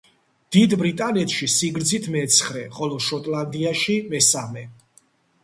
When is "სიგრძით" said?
1.55-2.07